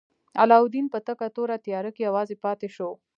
[0.41, 2.89] علاوالدین په تکه توره تیاره کې یوازې پاتې شو.